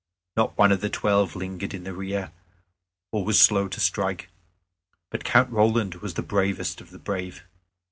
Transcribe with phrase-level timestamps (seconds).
[0.35, 2.31] Not one of the Twelve lingered in the rear,
[3.11, 4.31] or was slow to strike,
[5.11, 7.43] but Count Roland was the bravest of the brave.